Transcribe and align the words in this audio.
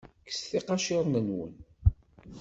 Kkset 0.27 0.51
iqaciren-nwen. 0.59 1.53